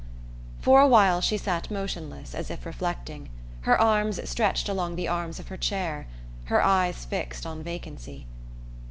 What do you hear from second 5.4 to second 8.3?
her chair, her eyes fixed on vacancy.